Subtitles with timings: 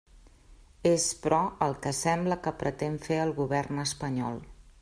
[0.91, 4.43] És, però, el que sembla que pretén fer el govern espanyol.